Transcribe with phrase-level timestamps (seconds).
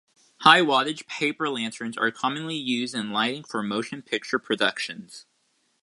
[0.39, 5.27] High-wattage paper lanterns are commonly used in lighting for motion picture productions.